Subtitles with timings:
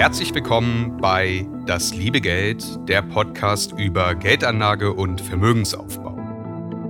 [0.00, 6.16] Herzlich willkommen bei Das liebe Geld, der Podcast über Geldanlage und Vermögensaufbau.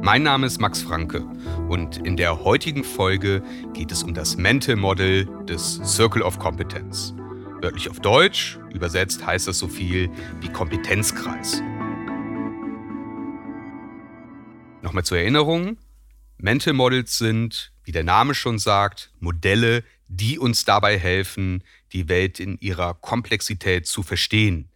[0.00, 1.22] Mein Name ist Max Franke
[1.68, 3.42] und in der heutigen Folge
[3.74, 7.12] geht es um das Mental Model des Circle of Competence.
[7.60, 10.08] Wörtlich auf Deutsch, übersetzt heißt das so viel
[10.40, 11.64] wie Kompetenzkreis.
[14.82, 15.78] Nochmal zur Erinnerung,
[16.38, 22.40] Mental Models sind, wie der Name schon sagt, Modelle, die uns dabei helfen, die Welt
[22.40, 24.70] in ihrer Komplexität zu verstehen,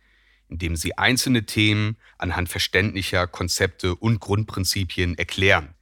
[0.49, 5.75] indem sie einzelne Themen anhand verständlicher Konzepte und Grundprinzipien erklären.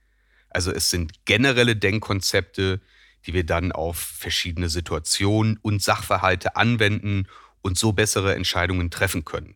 [0.51, 2.81] Also es sind generelle Denkkonzepte,
[3.27, 7.29] die wir dann auf verschiedene Situationen und Sachverhalte anwenden
[7.63, 9.55] und so bessere Entscheidungen treffen können.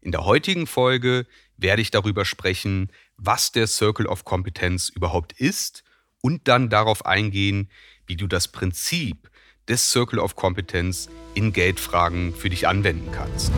[0.00, 1.26] In der heutigen Folge
[1.56, 5.84] werde ich darüber sprechen, was der Circle of Competence überhaupt ist
[6.20, 7.70] und dann darauf eingehen,
[8.06, 9.30] wie du das Prinzip
[9.68, 13.50] des Circle of Competence in Geldfragen für dich anwenden kannst.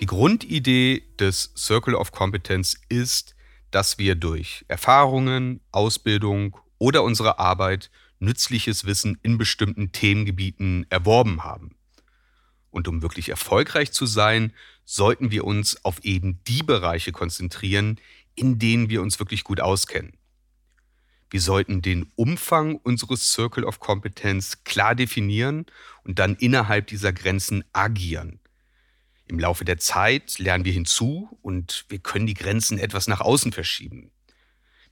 [0.00, 3.34] Die Grundidee des Circle of Competence ist,
[3.70, 11.74] dass wir durch Erfahrungen, Ausbildung oder unsere Arbeit nützliches Wissen in bestimmten Themengebieten erworben haben.
[12.74, 14.52] Und um wirklich erfolgreich zu sein,
[14.84, 18.00] sollten wir uns auf eben die Bereiche konzentrieren,
[18.34, 20.14] in denen wir uns wirklich gut auskennen.
[21.30, 25.66] Wir sollten den Umfang unseres Circle of Competence klar definieren
[26.02, 28.40] und dann innerhalb dieser Grenzen agieren.
[29.26, 33.52] Im Laufe der Zeit lernen wir hinzu und wir können die Grenzen etwas nach außen
[33.52, 34.10] verschieben.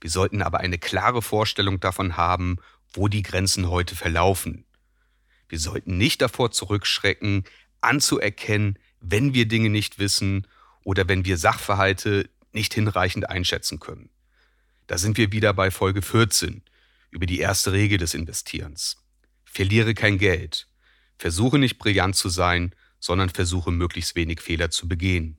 [0.00, 2.58] Wir sollten aber eine klare Vorstellung davon haben,
[2.92, 4.66] wo die Grenzen heute verlaufen.
[5.52, 7.44] Wir sollten nicht davor zurückschrecken,
[7.82, 10.46] anzuerkennen, wenn wir Dinge nicht wissen
[10.84, 14.10] oder wenn wir Sachverhalte nicht hinreichend einschätzen können.
[14.86, 16.62] Da sind wir wieder bei Folge 14
[17.10, 18.96] über die erste Regel des Investierens.
[19.44, 20.68] Verliere kein Geld.
[21.18, 25.38] Versuche nicht brillant zu sein, sondern versuche möglichst wenig Fehler zu begehen.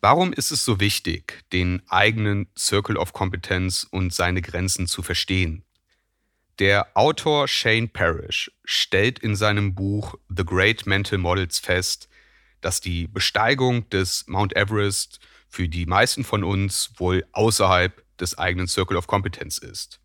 [0.00, 5.64] Warum ist es so wichtig, den eigenen Circle of Competence und seine Grenzen zu verstehen?
[6.60, 12.10] Der Autor Shane Parrish stellt in seinem Buch The Great Mental Models fest,
[12.60, 18.68] dass die Besteigung des Mount Everest für die meisten von uns wohl außerhalb des eigenen
[18.68, 20.00] Circle of Competence ist.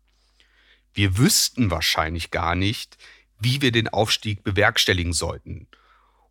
[0.94, 2.96] Wir wüssten wahrscheinlich gar nicht,
[3.38, 5.68] wie wir den Aufstieg bewerkstelligen sollten.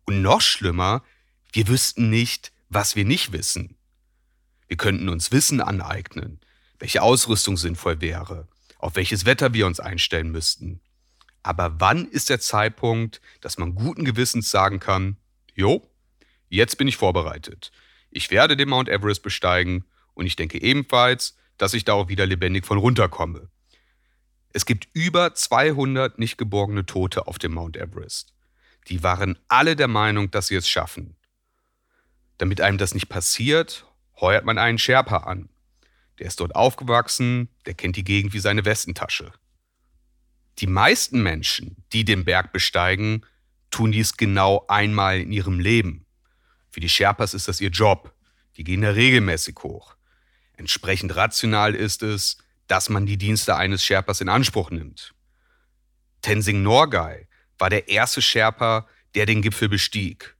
[0.06, 1.04] Und noch schlimmer,
[1.52, 3.76] wir wüssten nicht, was wir nicht wissen.
[4.66, 6.40] Wir könnten uns Wissen aneignen,
[6.80, 8.48] welche Ausrüstung sinnvoll wäre,
[8.78, 10.80] auf welches Wetter wir uns einstellen müssten.
[11.42, 15.16] Aber wann ist der Zeitpunkt, dass man guten Gewissens sagen kann,
[15.54, 15.88] jo,
[16.48, 17.70] jetzt bin ich vorbereitet.
[18.10, 22.26] Ich werde den Mount Everest besteigen und ich denke ebenfalls, dass ich da auch wieder
[22.26, 23.48] lebendig von runterkomme.
[24.52, 28.34] Es gibt über 200 nicht geborgene Tote auf dem Mount Everest.
[28.88, 31.16] Die waren alle der Meinung, dass sie es schaffen.
[32.38, 33.86] Damit einem das nicht passiert,
[34.20, 35.48] heuert man einen Sherpa an.
[36.18, 39.32] Der ist dort aufgewachsen, der kennt die Gegend wie seine Westentasche.
[40.58, 43.26] Die meisten Menschen, die den Berg besteigen,
[43.70, 46.06] tun dies genau einmal in ihrem Leben.
[46.70, 48.14] Für die Sherpas ist das ihr Job.
[48.56, 49.96] Die gehen da regelmäßig hoch.
[50.56, 55.14] Entsprechend rational ist es, dass man die Dienste eines Sherpas in Anspruch nimmt.
[56.22, 57.28] Tenzing Norgay
[57.58, 60.36] war der erste Sherpa, der den Gipfel bestieg.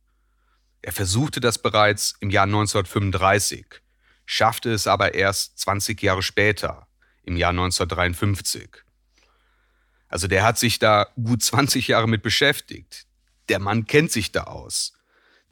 [0.80, 3.66] Er versuchte das bereits im Jahr 1935
[4.26, 6.86] schaffte es aber erst 20 Jahre später,
[7.22, 8.68] im Jahr 1953.
[10.08, 13.06] Also der hat sich da gut 20 Jahre mit beschäftigt.
[13.48, 14.92] Der Mann kennt sich da aus.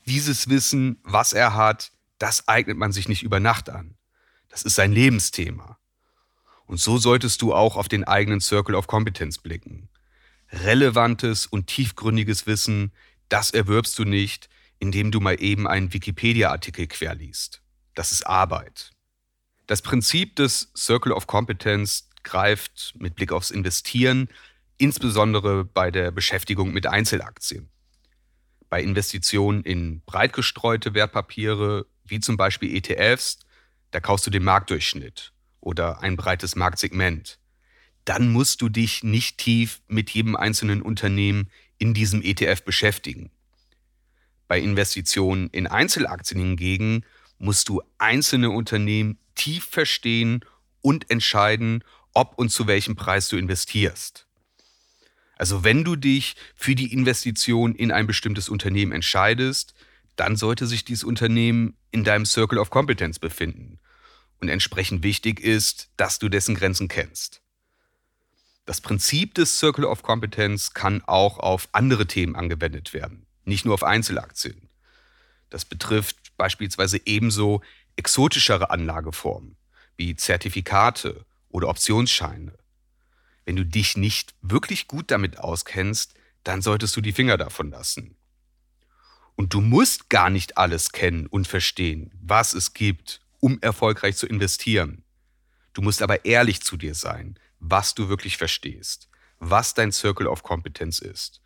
[0.06, 3.96] Dieses Wissen, was er hat, das eignet man sich nicht über Nacht an.
[4.48, 5.78] Das ist sein Lebensthema.
[6.66, 9.88] Und so solltest du auch auf den eigenen Circle of Competence blicken.
[10.50, 12.92] Relevantes und tiefgründiges Wissen,
[13.28, 14.48] das erwirbst du nicht,
[14.78, 17.63] indem du mal eben einen Wikipedia-Artikel querliest.
[17.94, 18.90] Das ist Arbeit.
[19.66, 24.28] Das Prinzip des Circle of Competence greift mit Blick aufs Investieren,
[24.76, 27.70] insbesondere bei der Beschäftigung mit Einzelaktien.
[28.68, 33.38] Bei Investitionen in breit gestreute Wertpapiere, wie zum Beispiel ETFs,
[33.92, 37.38] da kaufst du den Marktdurchschnitt oder ein breites Marktsegment.
[38.04, 43.30] Dann musst du dich nicht tief mit jedem einzelnen Unternehmen in diesem ETF beschäftigen.
[44.48, 47.04] Bei Investitionen in Einzelaktien hingegen
[47.38, 50.44] musst du einzelne Unternehmen tief verstehen
[50.80, 51.82] und entscheiden,
[52.12, 54.26] ob und zu welchem Preis du investierst.
[55.36, 59.74] Also wenn du dich für die Investition in ein bestimmtes Unternehmen entscheidest,
[60.16, 63.80] dann sollte sich dieses Unternehmen in deinem Circle of Competence befinden.
[64.40, 67.40] Und entsprechend wichtig ist, dass du dessen Grenzen kennst.
[68.66, 73.74] Das Prinzip des Circle of Competence kann auch auf andere Themen angewendet werden, nicht nur
[73.74, 74.70] auf Einzelaktien.
[75.50, 77.62] Das betrifft beispielsweise ebenso
[77.96, 79.56] exotischere Anlageformen
[79.96, 82.52] wie Zertifikate oder Optionsscheine.
[83.44, 88.16] Wenn du dich nicht wirklich gut damit auskennst, dann solltest du die Finger davon lassen.
[89.36, 94.26] Und du musst gar nicht alles kennen und verstehen, was es gibt, um erfolgreich zu
[94.26, 95.04] investieren.
[95.72, 99.08] Du musst aber ehrlich zu dir sein, was du wirklich verstehst,
[99.38, 101.40] was dein Circle of Competence ist.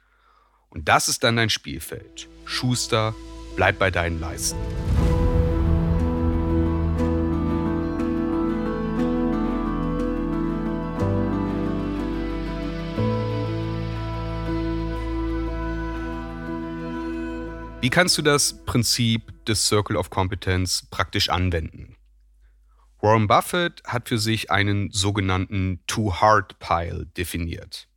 [0.69, 2.29] Und das ist dann dein Spielfeld.
[2.45, 3.15] Schuster,
[3.59, 4.57] bleib bei deinen Leisten.
[17.81, 21.97] Wie kannst du das Prinzip des Circle of Competence praktisch anwenden?
[23.01, 27.89] Warren Buffett hat für sich einen sogenannten Too-Hard-Pile definiert.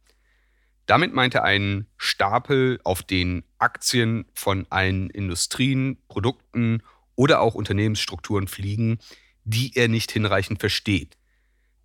[0.92, 6.84] Damit meint er einen Stapel, auf den Aktien von allen Industrien, Produkten
[7.16, 9.00] oder auch Unternehmensstrukturen fliegen,
[9.46, 11.18] die er nicht hinreichend versteht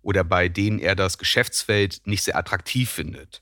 [0.01, 3.41] oder bei denen er das Geschäftsfeld nicht sehr attraktiv findet.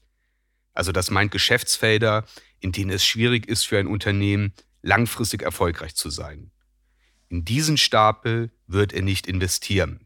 [0.76, 2.26] Also das meint Geschäftsfelder,
[2.60, 4.54] in denen es schwierig ist für ein Unternehmen,
[4.84, 6.52] langfristig erfolgreich zu sein.
[7.28, 10.05] In diesen Stapel wird er nicht investieren.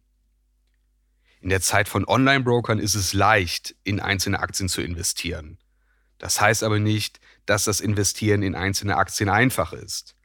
[1.41, 5.57] In der Zeit von Online-Brokern ist es leicht, in einzelne Aktien zu investieren.
[6.18, 10.15] Das heißt aber nicht, dass das Investieren in einzelne Aktien einfach ist.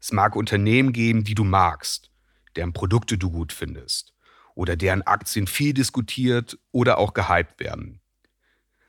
[0.00, 2.10] Es mag Unternehmen geben, die du magst,
[2.56, 4.14] deren Produkte du gut findest
[4.54, 8.00] oder deren Aktien viel diskutiert oder auch gehypt werden.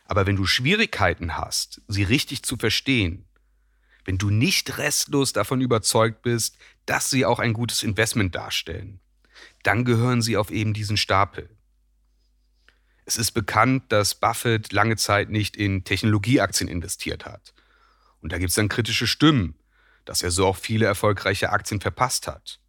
[0.06, 3.28] Aber wenn du Schwierigkeiten hast, sie richtig zu verstehen,
[4.06, 9.02] wenn du nicht restlos davon überzeugt bist, dass sie auch ein gutes Investment darstellen,
[9.64, 11.50] dann gehören sie auf eben diesen Stapel.
[13.06, 17.54] Es ist bekannt, dass Buffett lange Zeit nicht in Technologieaktien investiert hat.
[18.22, 19.56] Und da gibt es dann kritische Stimmen,
[20.06, 22.60] dass er so auch viele erfolgreiche Aktien verpasst hat.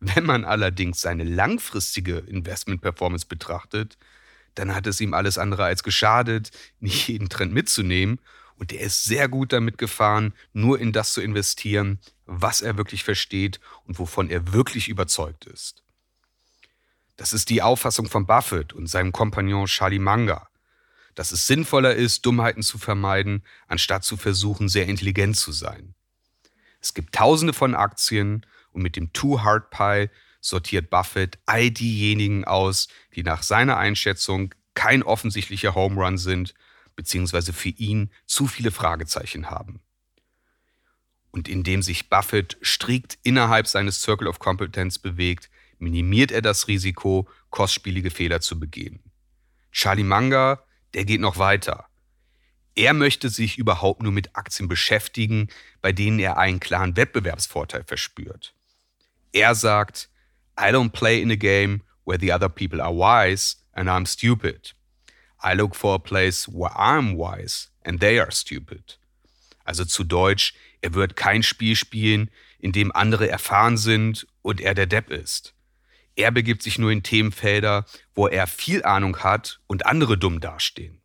[0.00, 3.96] Wenn man allerdings seine langfristige Investment-Performance betrachtet,
[4.54, 6.50] dann hat es ihm alles andere als geschadet,
[6.80, 8.18] nicht jeden Trend mitzunehmen.
[8.56, 13.04] Und er ist sehr gut damit gefahren, nur in das zu investieren, was er wirklich
[13.04, 15.82] versteht und wovon er wirklich überzeugt ist.
[17.16, 20.48] Das ist die Auffassung von Buffett und seinem Kompagnon Charlie Munger,
[21.14, 25.94] dass es sinnvoller ist, Dummheiten zu vermeiden, anstatt zu versuchen, sehr intelligent zu sein.
[26.80, 30.08] Es gibt tausende von Aktien und mit dem Too Hard Pie
[30.40, 36.54] sortiert Buffett all diejenigen aus, die nach seiner Einschätzung kein offensichtlicher Home Run sind,
[36.96, 39.80] beziehungsweise für ihn zu viele Fragezeichen haben.
[41.30, 45.48] Und indem sich Buffett strikt innerhalb seines Circle of Competence bewegt,
[45.82, 49.00] minimiert er das Risiko, kostspielige Fehler zu begehen.
[49.72, 50.62] Charlie Munger,
[50.94, 51.86] der geht noch weiter.
[52.74, 55.48] Er möchte sich überhaupt nur mit Aktien beschäftigen,
[55.82, 58.54] bei denen er einen klaren Wettbewerbsvorteil verspürt.
[59.32, 60.08] Er sagt,
[60.58, 64.74] I don't play in a game where the other people are wise and I'm stupid.
[65.42, 68.98] I look for a place where I'm wise and they are stupid.
[69.64, 74.74] Also zu Deutsch, er wird kein Spiel spielen, in dem andere erfahren sind und er
[74.74, 75.54] der Depp ist.
[76.16, 81.00] Er begibt sich nur in Themenfelder, wo er viel Ahnung hat und andere dumm dastehen.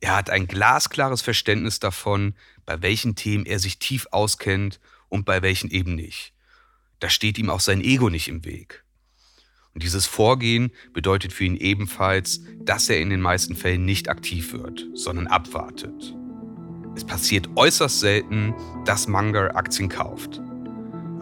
[0.00, 2.34] Er hat ein glasklares Verständnis davon,
[2.66, 6.34] bei welchen Themen er sich tief auskennt und bei welchen eben nicht
[7.04, 8.82] da steht ihm auch sein Ego nicht im Weg.
[9.74, 14.54] Und dieses Vorgehen bedeutet für ihn ebenfalls, dass er in den meisten Fällen nicht aktiv
[14.54, 16.14] wird, sondern abwartet.
[16.96, 18.54] Es passiert äußerst selten,
[18.86, 20.40] dass Munger Aktien kauft.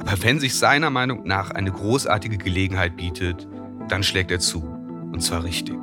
[0.01, 3.47] Aber wenn sich seiner Meinung nach eine großartige Gelegenheit bietet,
[3.89, 4.63] dann schlägt er zu.
[4.63, 5.79] Und zwar richtig.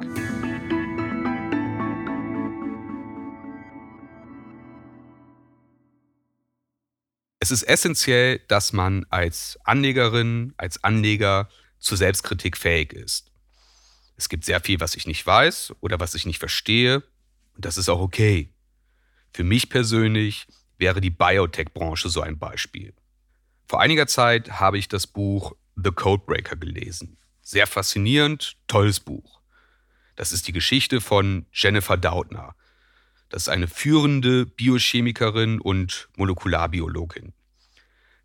[7.40, 11.50] Es ist essentiell, dass man als Anlegerin, als Anleger
[11.80, 13.32] zur Selbstkritik fähig ist.
[14.18, 17.02] Es gibt sehr viel, was ich nicht weiß oder was ich nicht verstehe.
[17.56, 18.54] Und das ist auch okay.
[19.34, 20.48] Für mich persönlich
[20.78, 22.94] wäre die Biotech-Branche so ein Beispiel.
[23.70, 27.20] Vor einiger Zeit habe ich das Buch The Codebreaker gelesen.
[27.44, 29.42] Sehr faszinierend, tolles Buch.
[30.16, 32.56] Das ist die Geschichte von Jennifer Doudna,
[33.30, 37.34] das ist eine führende Biochemikerin und Molekularbiologin.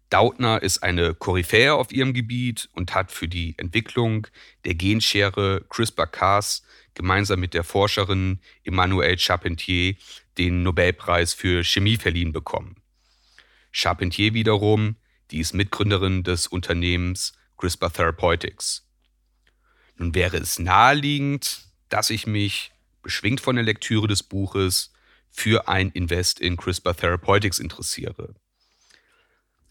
[0.09, 4.27] Dautner ist eine Koryphäe auf ihrem Gebiet und hat für die Entwicklung
[4.65, 6.63] der Genschere CRISPR-Cas
[6.95, 9.97] gemeinsam mit der Forscherin Emmanuelle Charpentier
[10.39, 12.77] den Nobelpreis für Chemie verliehen bekommen.
[13.73, 14.97] Charpentier wiederum,
[15.31, 18.87] die ist Mitgründerin des Unternehmens CRISPR Therapeutics.
[19.97, 24.93] Nun wäre es naheliegend, dass ich mich, beschwingt von der Lektüre des Buches,
[25.31, 28.35] für ein Invest in CRISPR Therapeutics interessiere.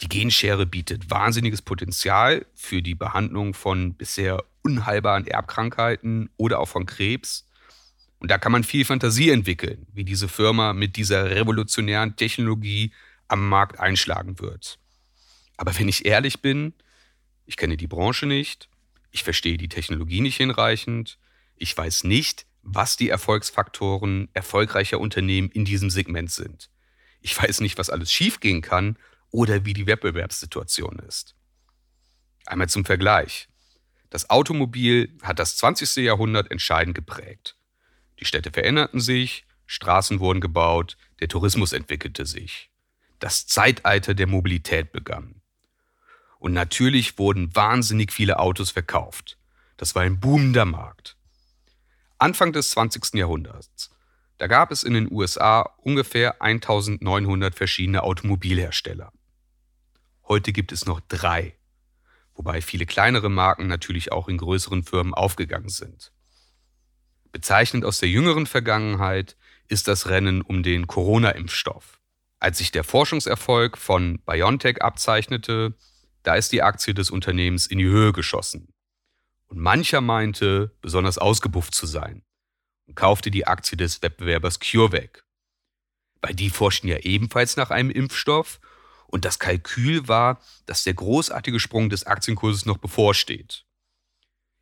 [0.01, 6.85] Die Genschere bietet wahnsinniges Potenzial für die Behandlung von bisher unheilbaren Erbkrankheiten oder auch von
[6.85, 7.47] Krebs.
[8.19, 12.91] Und da kann man viel Fantasie entwickeln, wie diese Firma mit dieser revolutionären Technologie
[13.27, 14.79] am Markt einschlagen wird.
[15.63, 16.73] Aber wenn ich ehrlich bin,
[17.45, 18.67] ich kenne die Branche nicht,
[19.11, 21.17] ich verstehe die Technologie nicht hinreichend,
[21.55, 26.69] ich weiß nicht, was die Erfolgsfaktoren erfolgreicher Unternehmen in diesem Segment sind.
[27.21, 28.97] Ich weiß nicht, was alles schiefgehen kann
[29.31, 31.33] oder wie die Wettbewerbssituation ist.
[32.45, 33.47] Einmal zum Vergleich.
[34.09, 36.03] Das Automobil hat das 20.
[36.03, 37.55] Jahrhundert entscheidend geprägt.
[38.19, 42.69] Die Städte veränderten sich, Straßen wurden gebaut, der Tourismus entwickelte sich.
[43.19, 45.39] Das Zeitalter der Mobilität begann.
[46.43, 49.37] Und natürlich wurden wahnsinnig viele Autos verkauft.
[49.77, 51.15] Das war ein boomender Markt.
[52.17, 53.13] Anfang des 20.
[53.13, 53.89] Jahrhunderts,
[54.39, 59.13] da gab es in den USA ungefähr 1900 verschiedene Automobilhersteller.
[60.27, 61.55] Heute gibt es noch drei,
[62.35, 66.11] wobei viele kleinere Marken natürlich auch in größeren Firmen aufgegangen sind.
[67.31, 69.37] Bezeichnend aus der jüngeren Vergangenheit
[69.69, 72.01] ist das Rennen um den Corona-Impfstoff.
[72.41, 75.75] Als sich der Forschungserfolg von BioNTech abzeichnete,
[76.23, 78.73] da ist die Aktie des Unternehmens in die Höhe geschossen.
[79.47, 82.23] Und mancher meinte, besonders ausgebufft zu sein
[82.87, 85.23] und kaufte die Aktie des Wettbewerbers CureVac.
[86.21, 88.59] Weil die forschten ja ebenfalls nach einem Impfstoff
[89.07, 93.65] und das Kalkül war, dass der großartige Sprung des Aktienkurses noch bevorsteht.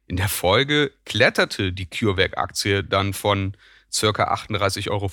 [0.08, 3.56] In der Folge kletterte die CureVac-Aktie dann von
[3.94, 4.08] ca.
[4.34, 5.10] 38,50 Euro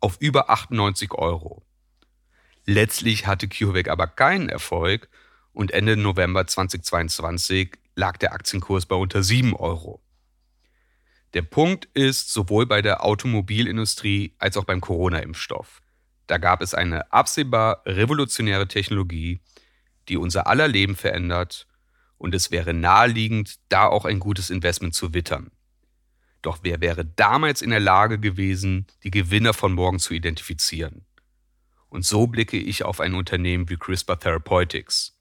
[0.00, 1.66] auf über 98 Euro.
[2.64, 5.08] Letztlich hatte CureVac aber keinen Erfolg
[5.52, 10.02] und Ende November 2022 lag der Aktienkurs bei unter 7 Euro.
[11.34, 15.82] Der Punkt ist sowohl bei der Automobilindustrie als auch beim Corona-Impfstoff.
[16.26, 19.40] Da gab es eine absehbar revolutionäre Technologie,
[20.08, 21.66] die unser aller Leben verändert
[22.16, 25.50] und es wäre naheliegend, da auch ein gutes Investment zu wittern.
[26.42, 31.04] Doch wer wäre damals in der Lage gewesen, die Gewinner von morgen zu identifizieren?
[31.88, 35.17] Und so blicke ich auf ein Unternehmen wie CRISPR Therapeutics.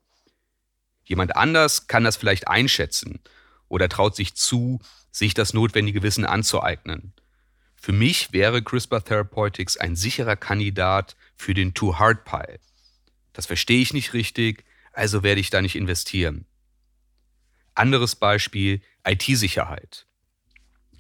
[1.08, 3.22] Jemand anders kann das vielleicht einschätzen
[3.70, 7.14] oder traut sich zu, sich das notwendige Wissen anzueignen.
[7.76, 12.60] Für mich wäre CRISPR Therapeutics ein sicherer Kandidat für den Too Hard Pile.
[13.32, 16.46] Das verstehe ich nicht richtig, also werde ich da nicht investieren.
[17.74, 20.08] Anderes Beispiel IT-Sicherheit.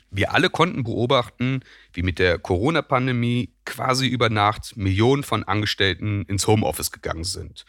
[0.09, 1.59] Wir alle konnten beobachten,
[1.91, 7.65] wie mit der Corona-Pandemie quasi über Nacht Millionen von Angestellten ins Homeoffice gegangen sind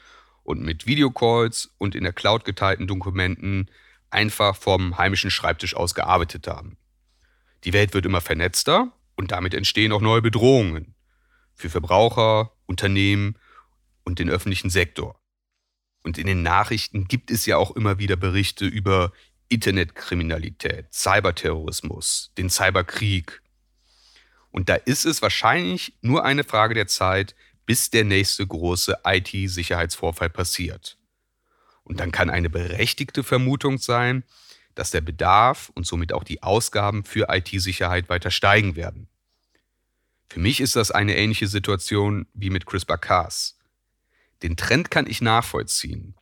[0.48, 3.70] und mit Videocalls und in der Cloud geteilten Dokumenten
[4.08, 6.78] einfach vom heimischen Schreibtisch aus gearbeitet haben.
[7.64, 10.94] Die Welt wird immer vernetzter und damit entstehen auch neue Bedrohungen
[11.54, 13.36] für Verbraucher, Unternehmen
[14.04, 15.20] und den öffentlichen Sektor.
[16.02, 19.12] Und in den Nachrichten gibt es ja auch immer wieder Berichte über
[19.50, 23.42] Internetkriminalität, Cyberterrorismus, den Cyberkrieg.
[24.50, 27.34] Und da ist es wahrscheinlich nur eine Frage der Zeit,
[27.68, 30.96] bis der nächste große IT-Sicherheitsvorfall passiert.
[31.84, 34.24] Und dann kann eine berechtigte Vermutung sein,
[34.74, 39.06] dass der Bedarf und somit auch die Ausgaben für IT-Sicherheit weiter steigen werden.
[40.30, 43.58] Für mich ist das eine ähnliche Situation wie mit CRISPR-Cas.
[44.42, 46.14] Den Trend kann ich nachvollziehen.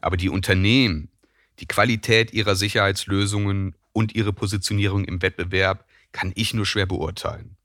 [0.00, 1.10] Aber die Unternehmen,
[1.58, 7.58] die Qualität ihrer Sicherheitslösungen und ihre Positionierung im Wettbewerb kann ich nur schwer beurteilen.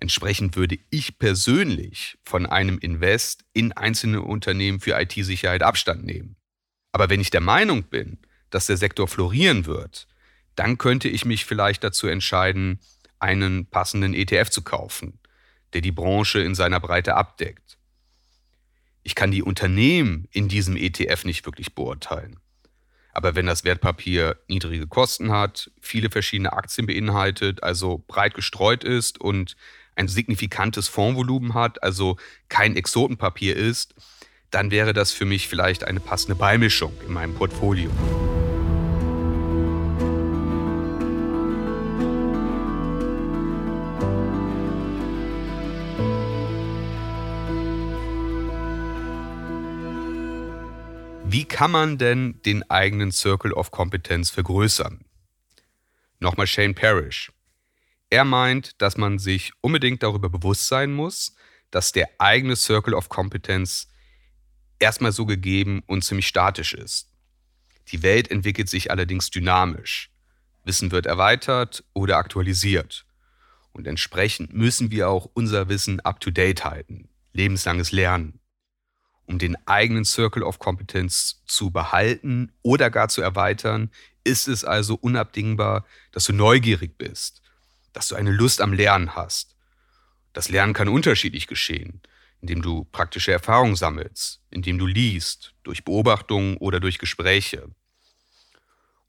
[0.00, 6.36] Entsprechend würde ich persönlich von einem Invest in einzelne Unternehmen für IT-Sicherheit Abstand nehmen.
[6.90, 10.08] Aber wenn ich der Meinung bin, dass der Sektor florieren wird,
[10.56, 12.80] dann könnte ich mich vielleicht dazu entscheiden,
[13.18, 15.20] einen passenden ETF zu kaufen,
[15.74, 17.78] der die Branche in seiner Breite abdeckt.
[19.02, 22.40] Ich kann die Unternehmen in diesem ETF nicht wirklich beurteilen.
[23.12, 29.20] Aber wenn das Wertpapier niedrige Kosten hat, viele verschiedene Aktien beinhaltet, also breit gestreut ist
[29.20, 29.56] und
[30.00, 32.16] ein signifikantes Fondsvolumen hat, also
[32.48, 33.94] kein Exotenpapier ist,
[34.50, 37.90] dann wäre das für mich vielleicht eine passende Beimischung in meinem Portfolio.
[51.26, 55.04] Wie kann man denn den eigenen Circle of Competence vergrößern?
[56.18, 57.30] Nochmal Shane Parrish.
[58.10, 61.36] Er meint, dass man sich unbedingt darüber bewusst sein muss,
[61.70, 63.88] dass der eigene Circle of Competence
[64.80, 67.08] erstmal so gegeben und ziemlich statisch ist.
[67.88, 70.10] Die Welt entwickelt sich allerdings dynamisch.
[70.64, 73.06] Wissen wird erweitert oder aktualisiert.
[73.72, 77.08] Und entsprechend müssen wir auch unser Wissen up-to-date halten.
[77.32, 78.40] Lebenslanges Lernen.
[79.26, 83.90] Um den eigenen Circle of Competence zu behalten oder gar zu erweitern,
[84.24, 87.40] ist es also unabdingbar, dass du neugierig bist,
[87.92, 89.56] dass du eine Lust am Lernen hast.
[90.32, 92.00] Das Lernen kann unterschiedlich geschehen,
[92.40, 97.68] indem du praktische Erfahrungen sammelst, indem du liest, durch Beobachtungen oder durch Gespräche.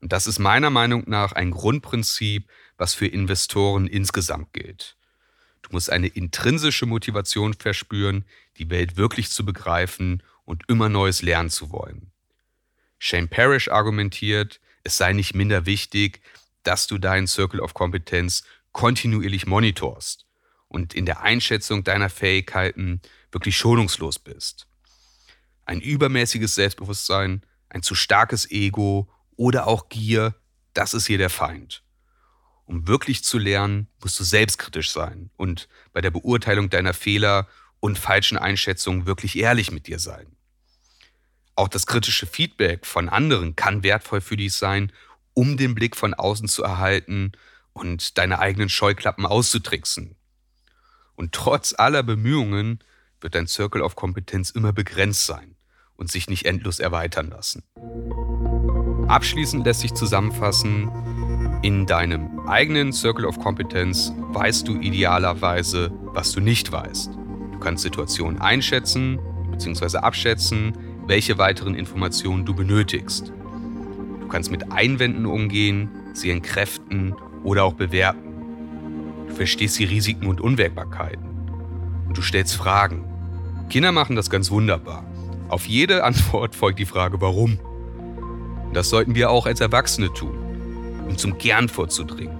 [0.00, 4.96] Und das ist meiner Meinung nach ein Grundprinzip, was für Investoren insgesamt gilt.
[5.62, 8.24] Du musst eine intrinsische Motivation verspüren,
[8.58, 12.10] die Welt wirklich zu begreifen und immer Neues lernen zu wollen.
[12.98, 16.20] Shane Parrish argumentiert, es sei nicht minder wichtig,
[16.64, 20.26] dass du deinen Circle of Competence kontinuierlich monitorst
[20.68, 23.00] und in der Einschätzung deiner Fähigkeiten
[23.30, 24.66] wirklich schonungslos bist.
[25.64, 30.34] Ein übermäßiges Selbstbewusstsein, ein zu starkes Ego oder auch Gier,
[30.74, 31.82] das ist hier der Feind.
[32.64, 37.48] Um wirklich zu lernen, musst du selbstkritisch sein und bei der Beurteilung deiner Fehler
[37.80, 40.36] und falschen Einschätzungen wirklich ehrlich mit dir sein.
[41.54, 44.92] Auch das kritische Feedback von anderen kann wertvoll für dich sein,
[45.34, 47.32] um den Blick von außen zu erhalten
[47.72, 50.16] und deine eigenen Scheuklappen auszutricksen.
[51.14, 52.80] Und trotz aller Bemühungen
[53.20, 55.56] wird dein Circle of Kompetenz immer begrenzt sein
[55.94, 57.62] und sich nicht endlos erweitern lassen.
[59.08, 60.90] Abschließend lässt sich zusammenfassen,
[61.62, 67.14] in deinem eigenen Circle of Competence weißt du idealerweise, was du nicht weißt.
[67.52, 69.20] Du kannst Situationen einschätzen
[69.52, 69.98] bzw.
[69.98, 70.76] abschätzen,
[71.06, 73.28] welche weiteren Informationen du benötigst.
[73.28, 77.14] Du kannst mit Einwänden umgehen, sie entkräften
[77.44, 78.32] oder auch bewerten.
[79.28, 81.24] Du verstehst die Risiken und Unwägbarkeiten.
[82.06, 83.04] Und du stellst Fragen.
[83.68, 85.04] Kinder machen das ganz wunderbar.
[85.48, 87.58] Auf jede Antwort folgt die Frage, warum.
[88.66, 90.36] Und das sollten wir auch als Erwachsene tun,
[91.08, 92.38] um zum Kern vorzudringen,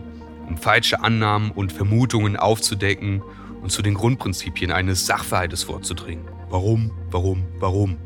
[0.49, 3.23] um falsche Annahmen und Vermutungen aufzudecken
[3.63, 6.25] und zu den Grundprinzipien eines Sachverhaltes vorzudringen.
[6.51, 7.97] Warum, warum, warum?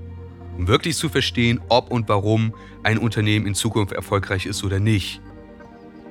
[0.56, 5.20] Um wirklich zu verstehen, ob und warum ein Unternehmen in Zukunft erfolgreich ist oder nicht.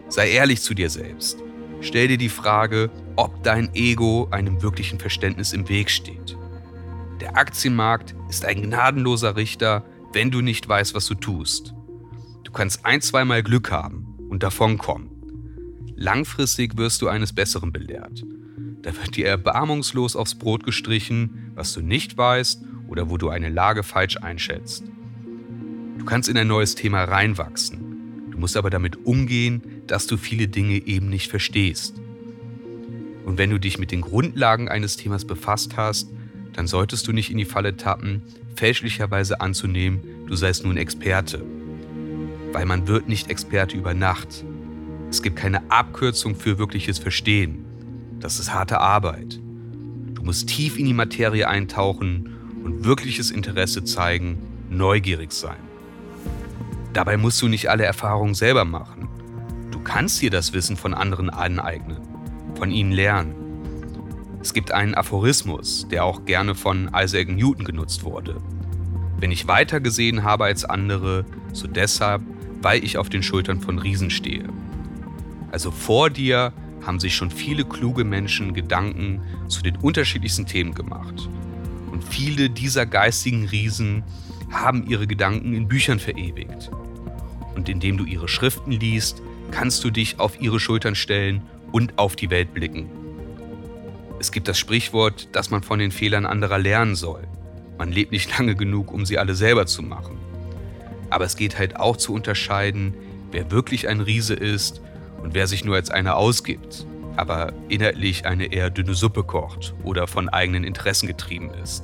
[0.08, 1.40] Sei ehrlich zu dir selbst.
[1.82, 6.38] Stell dir die Frage, ob dein Ego einem wirklichen Verständnis im Weg steht.
[7.22, 11.74] Der Aktienmarkt ist ein gnadenloser Richter, wenn du nicht weißt, was du tust.
[12.44, 15.10] Du kannst ein, zweimal Glück haben und davonkommen.
[15.96, 18.24] Langfristig wirst du eines Besseren belehrt.
[18.82, 23.50] Da wird dir erbarmungslos aufs Brot gestrichen, was du nicht weißt oder wo du eine
[23.50, 24.84] Lage falsch einschätzt.
[25.98, 28.28] Du kannst in ein neues Thema reinwachsen.
[28.32, 31.96] Du musst aber damit umgehen, dass du viele Dinge eben nicht verstehst.
[33.26, 36.10] Und wenn du dich mit den Grundlagen eines Themas befasst hast,
[36.54, 38.22] dann solltest du nicht in die Falle tappen,
[38.56, 41.44] fälschlicherweise anzunehmen, du seist nun Experte.
[42.52, 44.46] Weil man wird nicht Experte über Nacht.
[45.10, 47.66] Es gibt keine Abkürzung für wirkliches Verstehen.
[48.20, 49.40] Das ist harte Arbeit.
[50.14, 52.30] Du musst tief in die Materie eintauchen
[52.64, 54.38] und wirkliches Interesse zeigen,
[54.70, 55.58] neugierig sein.
[56.94, 59.10] Dabei musst du nicht alle Erfahrungen selber machen.
[59.86, 62.00] Du kannst dir das Wissen von anderen aneignen,
[62.56, 63.36] von ihnen lernen.
[64.42, 68.42] Es gibt einen Aphorismus, der auch gerne von Isaac Newton genutzt wurde.
[69.20, 72.24] Wenn ich weiter gesehen habe als andere, so deshalb,
[72.64, 74.50] weil ich auf den Schultern von Riesen stehe.
[75.52, 76.52] Also vor dir
[76.84, 81.30] haben sich schon viele kluge Menschen Gedanken zu den unterschiedlichsten Themen gemacht.
[81.92, 84.04] Und viele dieser geistigen Riesen
[84.50, 86.72] haben ihre Gedanken in Büchern verewigt.
[87.54, 92.16] Und indem du ihre Schriften liest, kannst du dich auf ihre Schultern stellen und auf
[92.16, 92.90] die Welt blicken.
[94.20, 97.28] Es gibt das Sprichwort, dass man von den Fehlern anderer lernen soll.
[97.78, 100.18] Man lebt nicht lange genug, um sie alle selber zu machen.
[101.10, 102.94] Aber es geht halt auch zu unterscheiden,
[103.32, 104.82] wer wirklich ein Riese ist
[105.22, 110.08] und wer sich nur als einer ausgibt aber inhaltlich eine eher dünne Suppe kocht oder
[110.08, 111.84] von eigenen Interessen getrieben ist.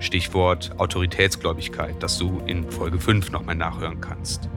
[0.00, 4.48] Stichwort Autoritätsgläubigkeit, das du in Folge 5 nochmal nachhören kannst.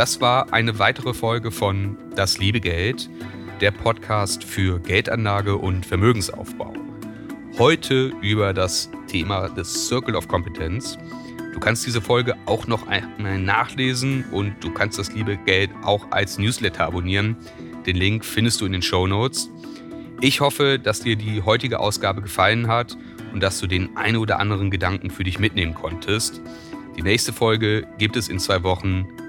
[0.00, 3.10] Das war eine weitere Folge von Das liebe Geld,
[3.60, 6.72] der Podcast für Geldanlage und Vermögensaufbau.
[7.58, 10.96] Heute über das Thema des Circle of Competence
[11.52, 16.10] Du kannst diese Folge auch noch einmal nachlesen und du kannst das liebe Geld auch
[16.12, 17.36] als Newsletter abonnieren.
[17.84, 19.50] Den Link findest du in den Show Notes.
[20.22, 22.96] Ich hoffe, dass dir die heutige Ausgabe gefallen hat
[23.34, 26.40] und dass du den einen oder anderen Gedanken für dich mitnehmen konntest.
[26.96, 29.06] Die nächste Folge gibt es in zwei Wochen.